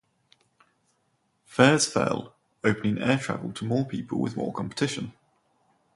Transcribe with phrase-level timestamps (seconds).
[1.45, 5.13] Fares fell, opening air travel to more people with more competition.